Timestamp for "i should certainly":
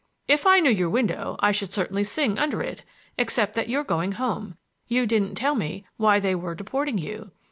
1.41-2.03